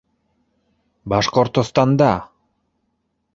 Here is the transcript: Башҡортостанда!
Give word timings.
Башҡортостанда! 1.13 2.09